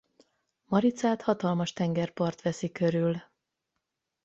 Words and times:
Maricát 0.65 1.21
hatalmas 1.21 1.73
tengerpart 1.73 2.41
veszi 2.41 2.71
körül. 2.71 3.21